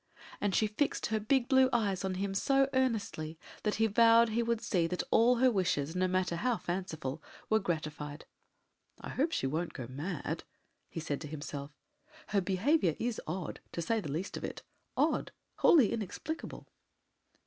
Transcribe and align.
and 0.41 0.55
she 0.55 0.65
fixed 0.65 1.05
her 1.05 1.19
big 1.19 1.47
blue 1.47 1.69
eyes 1.71 2.03
on 2.03 2.15
him 2.15 2.33
so 2.33 2.67
earnestly, 2.73 3.37
that 3.61 3.75
he 3.75 3.85
vowed 3.85 4.29
he 4.29 4.41
would 4.41 4.59
see 4.59 4.87
that 4.87 5.03
all 5.11 5.35
her 5.35 5.51
wishes, 5.51 5.95
no 5.95 6.07
matter 6.07 6.37
how 6.37 6.57
fanciful, 6.57 7.21
were 7.51 7.59
gratified. 7.59 8.25
"I 8.99 9.09
hope 9.09 9.31
she 9.31 9.45
won't 9.45 9.73
go 9.73 9.85
mad!" 9.87 10.43
he 10.89 10.99
said 10.99 11.21
to 11.21 11.27
himself; 11.27 11.69
"her 12.29 12.41
behaviour 12.41 12.95
is 12.97 13.21
odd, 13.27 13.59
to 13.73 13.81
say 13.83 13.99
the 13.99 14.11
least 14.11 14.37
of 14.37 14.43
it. 14.43 14.63
Odd! 14.97 15.31
wholly 15.57 15.91
inexplicable." 15.93 16.67